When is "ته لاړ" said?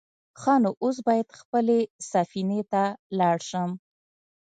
2.71-3.37